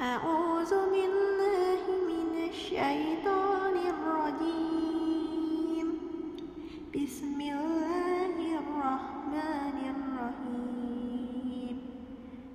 أعوذ 0.00 0.72
بالله 0.92 1.82
من 2.08 2.48
الشيطان 2.48 3.76
الرجيم. 3.92 5.88
بسم 6.96 7.38
الله 7.40 8.36
الرحمن 8.60 9.76
الرحيم. 9.94 11.76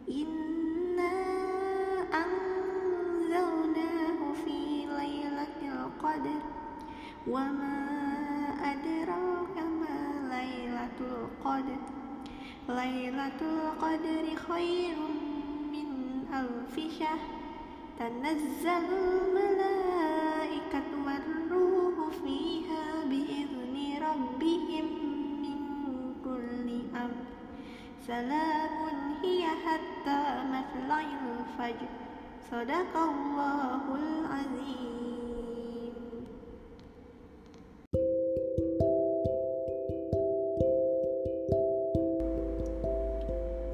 إنا 0.10 1.18
أنزلناه 2.26 4.20
في 4.46 4.60
ليلة 4.90 5.58
القدر. 5.62 6.42
وما 7.30 7.78
أدراك 8.74 9.56
ما 9.82 9.98
ليلة 10.34 10.98
القدر؟ 11.00 11.82
ليلة 12.70 13.40
القدر 13.42 14.26
خير 14.50 14.98
من 16.35 16.35
ألف 16.35 16.75
شهر 16.99 17.31
تنزل 17.99 18.87
الملائكة 18.99 20.89
والروح 21.07 21.95
فيها 22.25 23.05
بإذن 23.05 23.77
ربهم 24.03 24.87
من 25.43 25.59
كل 26.25 26.69
أمر 26.97 27.25
سلام 28.07 28.75
هي 29.23 29.43
حتى 29.47 30.21
مطلع 30.53 31.01
الفجر 31.01 31.91
صدق 32.51 32.95
الله 32.97 33.83
العظيم 33.95 34.91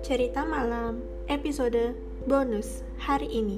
Cerita 0.06 0.46
Malam 0.46 1.02
episode 1.26 1.98
bonus 2.29 2.85
hari 3.01 3.25
ini. 3.33 3.57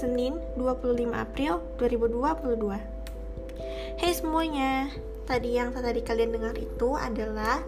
Senin 0.00 0.40
25 0.56 1.12
April 1.12 1.60
2022 1.76 4.00
Hey 4.00 4.16
semuanya 4.16 4.88
Tadi 5.28 5.60
yang 5.60 5.76
tadi 5.76 6.00
kalian 6.00 6.32
dengar 6.32 6.56
itu 6.56 6.96
adalah 6.96 7.60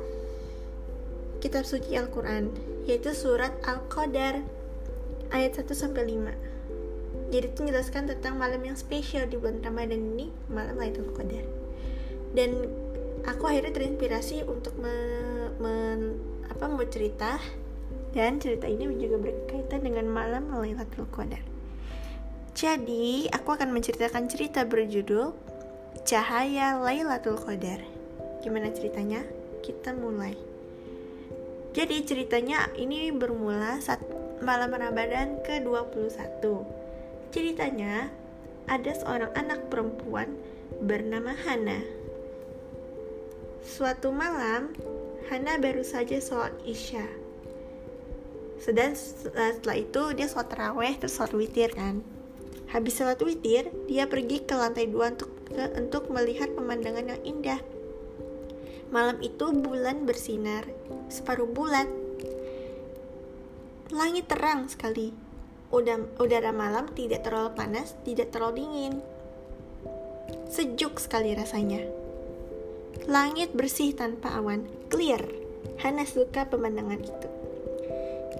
Kitab 1.44 1.69
suci 1.69 1.92
Al-Quran 1.92 2.48
Yaitu 2.89 3.12
surat 3.12 3.52
Al-Qadar 3.69 4.41
Ayat 5.28 5.61
1-5 5.61 5.92
Jadi 7.28 7.46
itu 7.52 7.58
menjelaskan 7.61 8.17
tentang 8.17 8.41
malam 8.41 8.64
yang 8.64 8.80
spesial 8.80 9.28
di 9.28 9.36
bulan 9.36 9.61
Ramadan 9.61 10.17
ini 10.17 10.33
Malam 10.48 10.80
Lailatul 10.80 11.12
Qadar. 11.12 11.44
Dan 12.33 12.64
aku 13.28 13.44
akhirnya 13.44 13.77
terinspirasi 13.77 14.48
untuk 14.48 14.72
me, 14.80 14.96
men, 15.61 16.17
apa 16.48 16.69
mau 16.69 16.84
cerita 16.89 17.41
dan 18.12 18.38
cerita 18.38 18.68
ini 18.68 18.88
juga 19.00 19.18
berkaitan 19.18 19.84
dengan 19.84 20.06
malam 20.08 20.52
Lailatul 20.52 21.08
Qadar. 21.08 21.41
Jadi, 22.52 23.32
aku 23.32 23.56
akan 23.56 23.72
menceritakan 23.72 24.28
cerita 24.28 24.68
berjudul 24.68 25.32
Cahaya 26.05 26.77
Lailatul 26.78 27.40
Qadar. 27.40 27.80
Gimana 28.44 28.68
ceritanya? 28.70 29.24
Kita 29.64 29.96
mulai. 29.96 30.36
Jadi 31.72 32.05
ceritanya 32.05 32.68
ini 32.77 33.08
bermula 33.08 33.80
saat 33.80 34.05
malam 34.44 34.77
Ramadan 34.77 35.40
ke-21. 35.40 36.44
Ceritanya 37.33 38.12
ada 38.68 38.92
seorang 38.92 39.33
anak 39.33 39.72
perempuan 39.72 40.36
bernama 40.84 41.33
Hana 41.33 42.02
Suatu 43.62 44.10
malam, 44.10 44.74
Hana 45.30 45.55
baru 45.62 45.86
saja 45.86 46.18
sholat 46.18 46.50
isya. 46.66 47.06
Sedang 48.62 48.94
setelah 48.94 49.74
itu 49.74 50.14
dia 50.14 50.30
sholat 50.30 50.55
raweh 50.55 50.94
terus 50.94 51.18
sholat 51.18 51.34
witir 51.34 51.74
kan. 51.74 51.98
Habis 52.70 53.02
sholat 53.02 53.18
witir, 53.18 53.74
dia 53.91 54.06
pergi 54.06 54.46
ke 54.46 54.55
lantai 54.55 54.86
dua 54.86 55.10
untuk 55.10 55.34
untuk 55.74 56.08
melihat 56.14 56.55
pemandangan 56.55 57.11
yang 57.11 57.20
indah. 57.27 57.61
Malam 58.95 59.18
itu 59.18 59.50
bulan 59.50 60.06
bersinar, 60.06 60.62
separuh 61.11 61.50
bulat. 61.50 61.90
Langit 63.90 64.30
terang 64.30 64.70
sekali. 64.70 65.11
Udara, 65.73 66.05
udara 66.20 66.52
malam 66.52 66.86
tidak 66.92 67.24
terlalu 67.24 67.56
panas, 67.56 67.96
tidak 68.05 68.30
terlalu 68.30 68.64
dingin. 68.64 68.94
Sejuk 70.52 71.00
sekali 71.00 71.33
rasanya. 71.33 71.80
Langit 73.08 73.56
bersih 73.56 73.96
tanpa 73.96 74.36
awan, 74.36 74.68
clear. 74.92 75.24
Hana 75.80 76.05
suka 76.05 76.44
pemandangan 76.44 77.00
itu. 77.00 77.31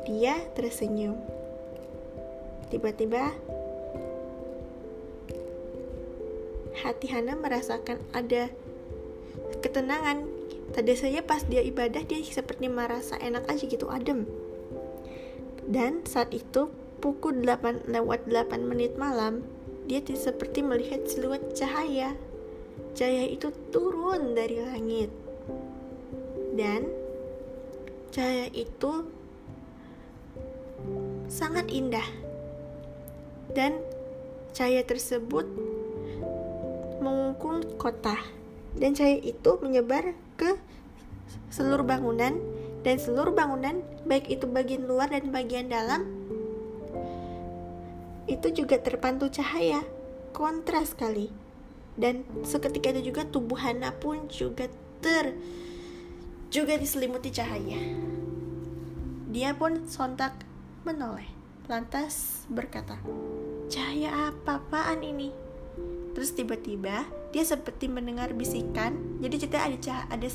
Dia 0.09 0.41
tersenyum. 0.57 1.17
Tiba-tiba, 2.73 3.37
hati 6.81 7.07
Hana 7.13 7.37
merasakan 7.37 8.01
ada 8.17 8.49
ketenangan. 9.61 10.25
Tadi 10.73 10.93
saja 10.97 11.21
pas 11.21 11.45
dia 11.45 11.61
ibadah, 11.61 12.01
dia 12.09 12.25
seperti 12.25 12.73
merasa 12.73 13.21
enak 13.21 13.45
aja 13.53 13.65
gitu, 13.69 13.93
adem. 13.93 14.25
Dan 15.69 16.03
saat 16.09 16.33
itu, 16.33 16.73
pukul 17.05 17.45
8 17.45 17.93
lewat 17.93 18.25
8 18.25 18.65
menit 18.65 18.97
malam, 18.97 19.45
dia 19.85 20.01
seperti 20.01 20.65
melihat 20.65 21.05
siluet 21.05 21.43
cahaya 21.53 22.15
cahaya 22.93 23.25
itu 23.29 23.49
turun 23.73 24.37
dari 24.37 24.61
langit 24.61 25.11
dan 26.53 26.85
cahaya 28.13 28.53
itu 28.53 29.09
sangat 31.33 31.73
indah. 31.73 32.05
Dan 33.49 33.81
cahaya 34.53 34.85
tersebut 34.85 35.49
mengungkung 37.01 37.65
kota. 37.81 38.21
Dan 38.77 38.93
cahaya 38.93 39.17
itu 39.25 39.51
menyebar 39.65 40.13
ke 40.37 40.61
seluruh 41.49 41.89
bangunan. 41.89 42.37
Dan 42.85 43.01
seluruh 43.01 43.33
bangunan 43.33 43.81
baik 44.05 44.29
itu 44.29 44.45
bagian 44.45 44.85
luar 44.85 45.09
dan 45.09 45.33
bagian 45.33 45.71
dalam 45.73 46.05
itu 48.29 48.53
juga 48.53 48.77
terpantul 48.77 49.33
cahaya. 49.33 49.81
Kontras 50.37 50.93
sekali. 50.93 51.33
Dan 51.93 52.25
seketika 52.45 52.93
itu 52.97 53.13
juga 53.13 53.29
tubuh 53.29 53.61
Hana 53.61 53.93
pun 53.97 54.29
juga 54.33 54.69
ter 55.05 55.37
juga 56.53 56.77
diselimuti 56.77 57.29
cahaya. 57.33 57.81
Dia 59.33 59.57
pun 59.57 59.89
sontak 59.89 60.37
menoleh, 60.83 61.27
lantas 61.67 62.45
berkata, 62.51 62.99
"Cahaya 63.71 64.31
apa-apaan 64.31 65.03
ini?" 65.03 65.31
Terus 66.13 66.37
tiba-tiba 66.37 67.09
dia 67.33 67.45
seperti 67.45 67.89
mendengar 67.89 68.37
bisikan. 68.37 69.19
Jadi 69.25 69.35
cerita 69.41 69.65
ada 69.65 69.77
cahaya, 69.81 70.05
ada 70.13 70.29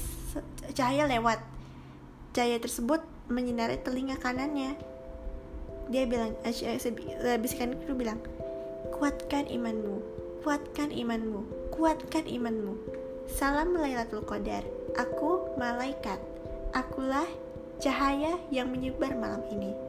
cahaya 0.74 1.04
lewat. 1.06 1.40
Cahaya 2.34 2.58
tersebut 2.58 3.06
menyinari 3.30 3.78
telinga 3.86 4.18
kanannya. 4.18 4.74
Dia 5.94 6.04
bilang, 6.10 6.34
eh, 6.44 7.38
bisikan 7.38 7.78
itu 7.78 7.94
bilang, 7.94 8.18
"Kuatkan 8.90 9.46
imanmu, 9.48 10.02
kuatkan 10.42 10.90
imanmu, 10.90 11.70
kuatkan 11.70 12.26
imanmu. 12.26 12.74
Salam 13.30 13.76
Lailatul 13.78 14.24
Qadar. 14.26 14.64
Aku 14.98 15.54
malaikat. 15.60 16.18
Akulah 16.74 17.28
cahaya 17.78 18.42
yang 18.50 18.74
menyebar 18.74 19.14
malam 19.14 19.46
ini. 19.54 19.87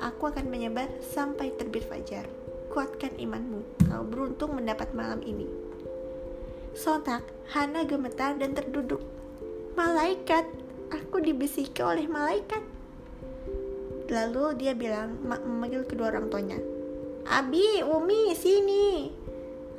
Aku 0.00 0.32
akan 0.32 0.48
menyebar 0.48 0.88
sampai 1.04 1.52
terbit 1.60 1.84
fajar. 1.84 2.24
Kuatkan 2.72 3.20
imanmu. 3.20 3.60
Kau 3.84 4.00
beruntung 4.08 4.56
mendapat 4.56 4.96
malam 4.96 5.20
ini. 5.20 5.44
Sontak, 6.72 7.20
Hana 7.52 7.84
gemetar 7.84 8.38
dan 8.40 8.56
terduduk. 8.56 9.04
Malaikat, 9.76 10.48
aku 10.88 11.20
dibisiki 11.20 11.84
oleh 11.84 12.08
malaikat. 12.08 12.64
Lalu 14.08 14.56
dia 14.56 14.72
bilang, 14.72 15.20
memanggil 15.20 15.84
kedua 15.84 16.10
orang 16.10 16.32
tuanya. 16.32 16.58
Abi, 17.28 17.84
Umi, 17.84 18.32
sini. 18.32 19.12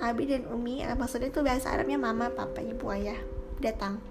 Abi 0.01 0.25
dan 0.25 0.49
Umi 0.49 0.81
uh, 0.81 0.97
maksudnya 0.97 1.29
itu 1.29 1.41
bahasa 1.45 1.73
Arabnya 1.73 1.97
mama, 1.97 2.29
papa, 2.29 2.61
ibu, 2.61 2.89
ayah 2.93 3.17
datang. 3.61 4.01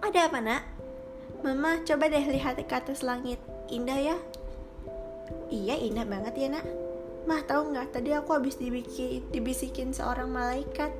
Ada 0.00 0.28
apa 0.28 0.38
nak? 0.40 0.62
Mama 1.44 1.80
coba 1.84 2.08
deh 2.08 2.24
lihat 2.28 2.60
ke 2.60 2.74
atas 2.74 3.00
langit, 3.06 3.40
indah 3.70 4.14
ya? 4.14 4.16
Iya 5.48 5.76
indah 5.80 6.06
banget 6.08 6.34
ya 6.36 6.48
nak. 6.58 6.66
Mah 7.28 7.44
tahu 7.44 7.72
nggak 7.72 7.92
tadi 7.92 8.16
aku 8.16 8.36
habis 8.36 8.56
dibikin, 8.56 9.24
dibisikin 9.32 9.92
seorang 9.92 10.32
malaikat. 10.32 10.92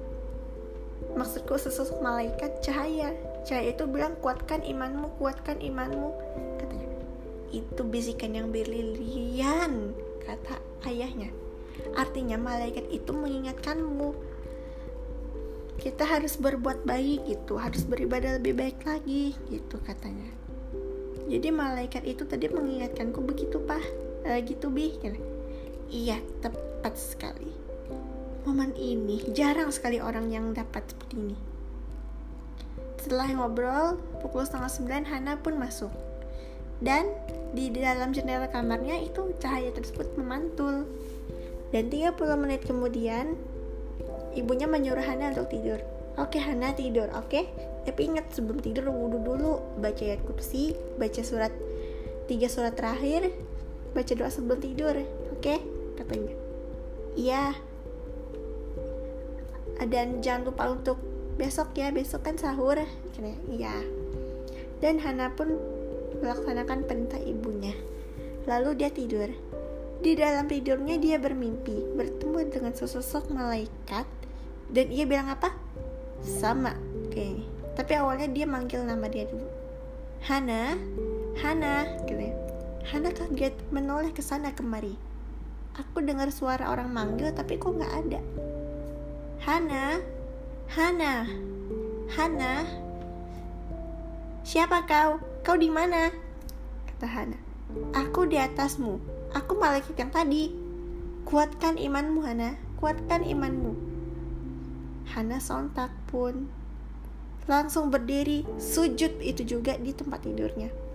Maksudku 1.16 1.56
sesosok 1.56 2.04
malaikat 2.04 2.60
cahaya. 2.60 3.16
Cahaya 3.48 3.72
itu 3.72 3.84
bilang 3.88 4.18
kuatkan 4.20 4.60
imanmu, 4.60 5.16
kuatkan 5.16 5.60
imanmu. 5.62 6.12
Katanya 6.60 6.88
itu 7.54 7.80
bisikan 7.86 8.36
yang 8.36 8.52
berlilian 8.52 9.96
kata 10.24 10.60
ayahnya. 10.84 11.32
Artinya 11.96 12.36
malaikat 12.36 12.90
itu 12.90 13.14
mengingatkanmu 13.14 14.12
kita 15.78 16.02
harus 16.02 16.34
berbuat 16.34 16.82
baik 16.82 17.30
gitu, 17.30 17.54
harus 17.54 17.86
beribadah 17.86 18.42
lebih 18.42 18.58
baik 18.58 18.82
lagi 18.82 19.38
gitu 19.46 19.78
katanya. 19.86 20.26
Jadi 21.30 21.54
malaikat 21.54 22.02
itu 22.02 22.26
tadi 22.26 22.50
mengingatkanku 22.50 23.22
begitu, 23.22 23.62
Pak. 23.62 24.07
E, 24.24 24.30
gitu 24.46 24.72
bi. 24.72 24.94
Iya 25.88 26.20
tepat 26.44 26.94
sekali. 26.96 27.50
Momen 28.44 28.72
ini 28.76 29.28
jarang 29.36 29.68
sekali 29.68 30.00
orang 30.00 30.32
yang 30.32 30.56
dapat 30.56 30.84
seperti 30.88 31.14
ini. 31.20 31.38
Setelah 32.98 33.28
ngobrol 33.36 34.00
pukul 34.20 34.44
setengah 34.44 34.72
sembilan 34.72 35.04
Hana 35.08 35.32
pun 35.40 35.56
masuk. 35.60 35.92
Dan 36.78 37.10
di 37.52 37.72
dalam 37.74 38.14
jendela 38.14 38.46
kamarnya 38.46 39.02
itu 39.02 39.34
cahaya 39.42 39.72
tersebut 39.74 40.14
memantul. 40.14 40.86
Dan 41.74 41.92
30 41.92 42.16
menit 42.40 42.64
kemudian 42.64 43.36
ibunya 44.32 44.68
menyuruh 44.68 45.02
Hana 45.04 45.32
untuk 45.32 45.52
tidur. 45.52 45.80
Oke 46.18 46.40
Hana 46.42 46.74
tidur 46.74 47.08
oke? 47.14 47.46
Tapi 47.86 48.00
ingat 48.04 48.34
sebelum 48.34 48.60
tidur 48.60 48.90
wudhu 48.90 49.18
dulu. 49.22 49.52
Baca 49.80 50.02
ayat 50.04 50.20
kursi 50.26 50.76
baca 51.00 51.22
surat 51.24 51.52
tiga 52.28 52.50
surat 52.50 52.76
terakhir 52.76 53.32
baca 53.92 54.12
doa 54.14 54.30
sebelum 54.30 54.60
tidur 54.60 54.94
oke? 55.34 55.54
Katanya. 55.98 56.34
Iya. 57.18 57.44
Dan 59.88 60.20
jangan 60.20 60.50
lupa 60.50 60.68
untuk 60.74 60.98
besok 61.38 61.70
ya 61.78 61.94
besok 61.94 62.26
kan 62.26 62.36
sahur 62.36 62.78
katanya. 63.14 63.38
Iya. 63.50 63.74
Dan 64.78 65.02
Hana 65.02 65.34
pun 65.34 65.58
melaksanakan 66.18 66.86
perintah 66.86 67.20
ibunya. 67.22 67.74
Lalu 68.46 68.78
dia 68.78 68.90
tidur. 68.90 69.30
Di 69.98 70.14
dalam 70.14 70.46
tidurnya 70.46 70.94
dia 71.02 71.18
bermimpi 71.18 71.98
bertemu 71.98 72.54
dengan 72.54 72.70
sesosok 72.70 73.34
malaikat 73.34 74.06
dan 74.70 74.86
ia 74.94 75.02
bilang 75.02 75.26
apa? 75.26 75.50
Sama 76.22 76.74
kayaknya 77.10 77.58
tapi 77.78 77.94
awalnya 77.94 78.26
dia 78.26 78.42
manggil 78.42 78.82
nama 78.82 79.06
dia 79.06 79.30
dulu. 79.30 79.46
Hana? 80.26 80.74
Hana 81.38 81.86
gitu 82.10 82.26
Hana 82.88 83.12
kaget 83.12 83.52
menoleh 83.68 84.16
ke 84.16 84.24
sana 84.24 84.56
kemari. 84.56 84.96
Aku 85.76 86.00
dengar 86.00 86.32
suara 86.32 86.72
orang 86.72 86.88
manggil 86.88 87.28
tapi 87.36 87.60
kok 87.60 87.76
nggak 87.76 87.94
ada? 88.00 88.20
Hana? 89.44 90.00
Hana? 90.72 91.28
Hana? 92.16 92.64
Siapa 94.40 94.88
kau? 94.88 95.20
Kau 95.44 95.60
di 95.60 95.68
mana? 95.68 96.08
Kata 96.88 97.04
Hana. 97.04 97.36
Aku 97.92 98.24
di 98.24 98.40
atasmu. 98.40 98.96
Aku 99.36 99.60
malaikat 99.60 99.92
yang 100.00 100.08
tadi. 100.08 100.48
Kuatkan 101.28 101.76
imanmu 101.76 102.24
Hana. 102.24 102.56
Kuatkan 102.80 103.20
imanmu. 103.20 103.76
Hana 105.12 105.36
sontak 105.44 105.92
pun. 106.08 106.48
Langsung 107.44 107.92
berdiri 107.92 108.48
sujud 108.56 109.20
itu 109.20 109.44
juga 109.44 109.76
di 109.76 109.92
tempat 109.92 110.24
tidurnya 110.24 110.87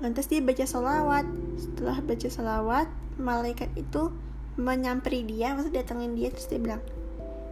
lantas 0.00 0.28
dia 0.28 0.44
baca 0.44 0.64
salawat 0.64 1.24
setelah 1.56 1.98
baca 2.04 2.28
salawat 2.28 2.88
malaikat 3.16 3.72
itu 3.76 4.12
menyamperi 4.60 5.24
dia 5.24 5.56
maksud 5.56 5.72
datengin 5.72 6.16
dia 6.16 6.28
terus 6.32 6.48
dia 6.48 6.60
bilang 6.60 6.82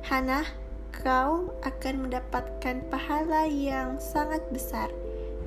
Hana 0.05 0.44
kau 0.93 1.52
akan 1.64 1.94
mendapatkan 2.08 2.85
pahala 2.93 3.49
yang 3.49 3.96
sangat 3.96 4.44
besar 4.52 4.93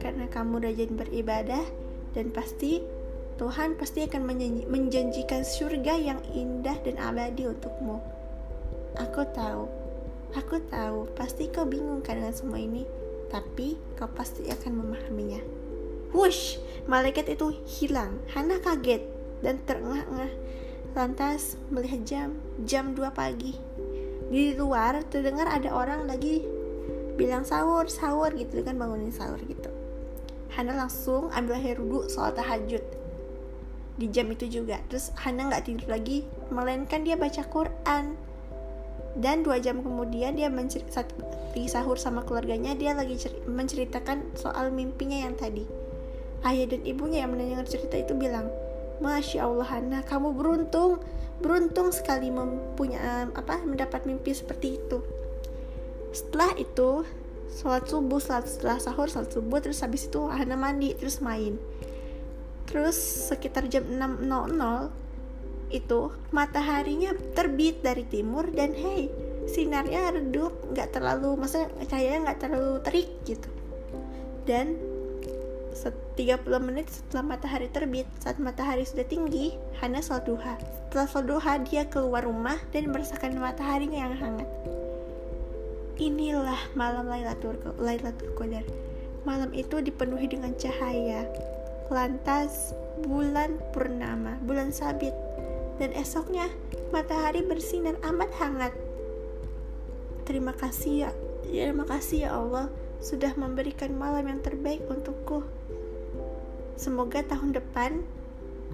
karena 0.01 0.25
kamu 0.29 0.61
rajin 0.61 0.97
beribadah 0.97 1.63
dan 2.17 2.33
pasti 2.33 2.81
Tuhan 3.37 3.77
pasti 3.77 4.01
akan 4.01 4.33
menjanjikan 4.65 5.45
surga 5.45 5.93
yang 5.93 6.17
indah 6.33 6.73
dan 6.81 6.97
abadi 6.97 7.45
untukmu. 7.45 8.01
Aku 8.97 9.29
tahu 9.29 9.69
Aku 10.35 10.59
tahu, 10.67 11.07
pasti 11.15 11.47
kau 11.47 11.63
bingung 11.63 12.03
kan 12.03 12.19
dengan 12.19 12.35
semua 12.35 12.59
ini, 12.59 12.83
tapi 13.31 13.79
kau 13.95 14.11
pasti 14.11 14.51
akan 14.51 14.83
memahaminya. 14.83 15.39
Wush, 16.15 16.59
malaikat 16.87 17.27
itu 17.27 17.51
hilang. 17.67 18.23
Hana 18.31 18.63
kaget 18.63 19.03
dan 19.43 19.59
terengah-engah. 19.67 20.31
Lantas 20.95 21.59
melihat 21.67 22.01
jam, 22.07 22.29
jam 22.63 22.95
2 22.95 23.11
pagi. 23.11 23.59
Di 24.27 24.55
luar 24.55 25.03
terdengar 25.07 25.51
ada 25.51 25.71
orang 25.71 26.07
lagi 26.07 26.43
bilang 27.19 27.43
sahur, 27.43 27.91
sahur 27.91 28.31
gitu 28.35 28.63
kan 28.63 28.79
bangunin 28.79 29.11
sahur 29.11 29.39
gitu. 29.43 29.67
Hana 30.55 30.73
langsung 30.73 31.27
ambil 31.35 31.59
air 31.59 31.77
wudhu 31.77 32.07
soal 32.07 32.31
tahajud 32.31 32.81
di 33.97 34.07
jam 34.07 34.31
itu 34.31 34.47
juga. 34.47 34.79
Terus 34.87 35.11
Hana 35.19 35.51
nggak 35.51 35.67
tidur 35.67 35.91
lagi, 35.91 36.23
melainkan 36.53 37.03
dia 37.03 37.19
baca 37.19 37.43
Quran 37.45 38.15
dan 39.17 39.41
dua 39.41 39.57
jam 39.57 39.81
kemudian 39.81 40.37
dia 40.37 40.47
saat 40.93 41.09
sahur 41.65 41.97
sama 41.97 42.21
keluarganya 42.21 42.77
dia 42.77 42.93
lagi 42.93 43.17
menceritakan 43.49 44.37
soal 44.37 44.69
mimpinya 44.69 45.25
yang 45.25 45.33
tadi 45.33 45.65
ayah 46.45 46.67
dan 46.69 46.81
ibunya 46.85 47.25
yang 47.25 47.33
mendengar 47.33 47.65
cerita 47.65 47.97
itu 47.97 48.13
bilang 48.13 48.51
masya 48.97 49.45
Allah 49.45 49.67
Hana 49.69 49.99
kamu 50.05 50.33
beruntung 50.33 51.01
beruntung 51.37 51.93
sekali 51.93 52.33
mempunyai 52.33 53.29
apa 53.33 53.61
mendapat 53.61 54.09
mimpi 54.09 54.33
seperti 54.33 54.81
itu. 54.81 55.05
Setelah 56.09 56.57
itu 56.57 57.05
sholat 57.53 57.85
subuh 57.85 58.17
setelah 58.17 58.81
sahur 58.81 59.05
sholat 59.05 59.29
subuh 59.29 59.61
terus 59.61 59.85
habis 59.85 60.09
itu 60.09 60.25
Hana 60.25 60.57
mandi 60.57 60.97
terus 60.97 61.21
main. 61.21 61.61
Terus 62.67 62.97
sekitar 63.31 63.69
jam 63.71 63.85
6.00 63.85 65.07
itu 65.67 66.11
mataharinya 66.31 67.11
terbit 67.35 67.83
dari 67.83 68.07
timur 68.07 68.47
dan 68.55 68.71
hey 68.71 69.11
sinarnya 69.47 70.15
redup 70.15 70.51
nggak 70.75 70.95
terlalu 70.95 71.39
maksudnya 71.39 71.71
cahayanya 71.87 72.31
nggak 72.31 72.39
terlalu 72.43 72.73
terik 72.83 73.09
gitu. 73.23 73.49
Dan 74.47 74.79
30 75.77 76.41
menit 76.65 76.89
setelah 76.89 77.37
matahari 77.37 77.69
terbit 77.69 78.09
saat 78.17 78.41
matahari 78.41 78.81
sudah 78.81 79.05
tinggi 79.05 79.53
Hana 79.77 80.01
sholat 80.01 80.25
duha. 80.25 80.57
Setelah 80.89 81.05
sholat 81.05 81.25
duha 81.29 81.53
dia 81.61 81.83
keluar 81.85 82.25
rumah 82.25 82.57
dan 82.73 82.89
merasakan 82.89 83.37
mataharinya 83.37 84.09
yang 84.09 84.15
hangat. 84.17 84.49
Inilah 86.01 86.61
malam 86.73 87.05
Lailatul 87.05 87.57
Lailatul 87.77 88.33
Qadar. 88.33 88.65
Malam 89.25 89.53
itu 89.53 89.81
dipenuhi 89.81 90.25
dengan 90.25 90.57
cahaya 90.57 91.29
lantas 91.93 92.73
bulan 93.05 93.61
purnama 93.71 94.41
bulan 94.41 94.73
sabit. 94.73 95.13
Dan 95.77 95.93
esoknya 95.93 96.49
matahari 96.89 97.45
bersinar 97.45 97.93
amat 98.01 98.33
hangat. 98.41 98.73
Terima 100.25 100.51
kasih 100.57 101.07
ya, 101.07 101.11
terima 101.45 101.85
kasih 101.85 102.25
ya 102.25 102.33
Allah 102.33 102.67
sudah 103.03 103.33
memberikan 103.37 103.93
malam 103.93 104.27
yang 104.29 104.41
terbaik 104.41 104.83
untukku. 104.89 105.45
Semoga 106.77 107.25
tahun 107.25 107.57
depan 107.57 108.05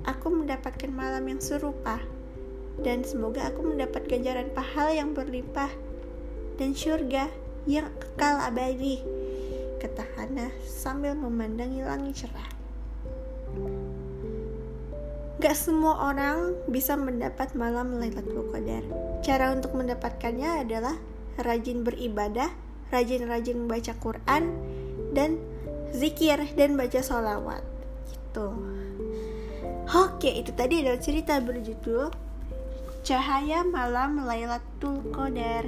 aku 0.03 0.27
mendapatkan 0.31 0.91
malam 0.91 1.27
yang 1.27 1.39
serupa 1.39 1.99
dan 2.81 3.05
semoga 3.05 3.47
aku 3.47 3.63
mendapat 3.63 4.09
ganjaran 4.09 4.49
pahala 4.51 4.91
yang 4.91 5.13
berlimpah 5.13 5.69
dan 6.57 6.75
surga 6.75 7.29
yang 7.63 7.87
kekal 8.01 8.43
abadi 8.43 8.99
kata 9.83 10.03
Hana 10.15 10.47
sambil 10.63 11.11
memandangi 11.11 11.83
langit 11.83 12.23
cerah. 12.23 12.49
Gak 15.43 15.59
semua 15.59 16.07
orang 16.07 16.55
bisa 16.71 16.95
mendapat 16.95 17.51
malam 17.51 17.99
Lailatul 17.99 18.47
Qadar. 18.47 18.79
Cara 19.19 19.51
untuk 19.51 19.75
mendapatkannya 19.75 20.63
adalah 20.63 20.95
rajin 21.35 21.83
beribadah, 21.83 22.47
rajin-rajin 22.93 23.65
membaca 23.65 23.97
Quran, 23.97 24.53
dan 25.17 25.41
zikir 25.89 26.37
dan 26.53 26.77
baca 26.77 27.01
sholawat. 27.01 27.65
Gitu. 28.13 28.47
Oke, 29.89 30.29
itu 30.29 30.53
tadi 30.53 30.85
adalah 30.85 31.01
cerita 31.01 31.41
berjudul 31.41 32.13
Cahaya 33.01 33.65
Malam 33.65 34.23
Lailatul 34.23 35.01
Qadar. 35.09 35.65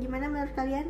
Gimana 0.00 0.26
menurut 0.32 0.56
kalian? 0.56 0.88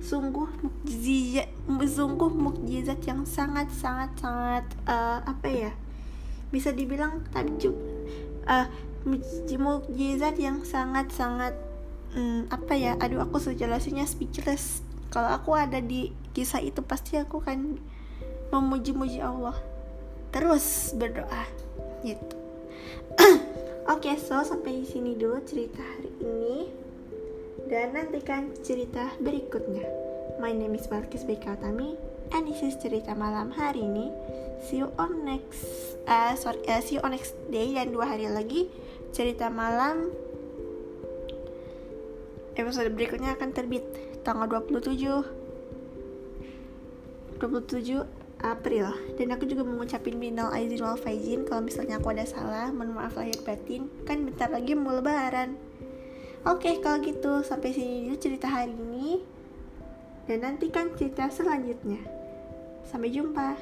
Sungguh 0.00 0.48
mukjizat, 0.60 1.48
sungguh 1.68 2.30
mukjizat 2.32 3.00
yang 3.04 3.24
sangat 3.24 3.68
sangat 3.72 4.12
sangat 4.20 4.64
uh, 4.88 5.20
apa 5.24 5.48
ya? 5.48 5.72
bisa 6.50 6.74
dibilang 6.74 7.22
takjub 7.30 7.74
uh, 8.50 8.66
mukjizat 9.56 10.36
yang 10.36 10.66
sangat-sangat 10.66 11.54
um, 12.16 12.46
apa 12.50 12.74
ya? 12.76 12.96
Aduh 12.98 13.22
aku 13.22 13.38
sejelasinnya 13.38 14.06
speechless. 14.06 14.82
Kalau 15.10 15.30
aku 15.30 15.58
ada 15.58 15.82
di 15.82 16.14
kisah 16.34 16.62
itu 16.62 16.82
pasti 16.86 17.18
aku 17.18 17.42
kan 17.42 17.78
memuji-muji 18.54 19.18
Allah. 19.22 19.58
Terus 20.30 20.94
berdoa 20.94 21.44
gitu. 22.06 22.36
Oke, 23.90 24.12
okay, 24.12 24.14
so 24.14 24.38
sampai 24.46 24.86
sini 24.86 25.18
dulu 25.18 25.42
cerita 25.42 25.82
hari 25.82 26.10
ini. 26.22 26.56
Dan 27.66 27.94
nantikan 27.94 28.54
cerita 28.62 29.14
berikutnya. 29.18 29.86
My 30.38 30.54
name 30.54 30.78
is 30.78 30.86
Balkis 30.86 31.26
Bekatami 31.26 31.98
and 32.30 32.46
this 32.46 32.62
is 32.62 32.78
cerita 32.78 33.12
malam 33.18 33.50
hari 33.50 33.82
ini. 33.82 34.08
See 34.62 34.80
you 34.82 34.94
on 34.96 35.26
next 35.26 35.90
uh, 36.06 36.36
sorry 36.36 36.60
uh, 36.68 36.80
see 36.80 36.96
you 36.98 37.02
on 37.02 37.12
next 37.12 37.36
day 37.48 37.74
dan 37.74 37.92
dua 37.92 38.08
hari 38.08 38.28
lagi 38.28 38.68
cerita 39.10 39.48
malam 39.50 40.12
episode 42.58 42.90
berikutnya 42.94 43.36
akan 43.38 43.50
terbit 43.54 43.84
tanggal 44.26 44.46
27 44.46 45.40
27 47.40 48.20
April. 48.40 48.92
Dan 49.16 49.32
aku 49.32 49.44
juga 49.48 49.64
mengucapin 49.64 50.16
minal 50.16 50.52
aizin 50.52 50.80
wal 50.80 50.96
faizin. 50.96 51.44
Kalau 51.48 51.64
misalnya 51.64 52.00
aku 52.00 52.12
ada 52.12 52.24
salah 52.24 52.68
mohon 52.72 52.96
maaf 52.96 53.16
lahir 53.16 53.36
batin. 53.44 53.88
Kan 54.04 54.24
bentar 54.28 54.48
lagi 54.52 54.76
mau 54.76 54.96
lebaran. 54.96 55.56
Oke 56.48 56.80
kalau 56.80 57.04
gitu 57.04 57.44
sampai 57.44 57.76
sini 57.76 58.08
dulu 58.08 58.16
cerita 58.16 58.48
hari 58.48 58.72
ini. 58.72 59.20
Dan 60.24 60.44
nantikan 60.44 60.92
cerita 60.96 61.28
selanjutnya. 61.28 62.00
Sampai 62.88 63.12
jumpa 63.12 63.56